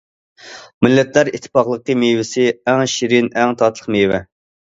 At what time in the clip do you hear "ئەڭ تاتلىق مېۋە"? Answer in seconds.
3.43-4.23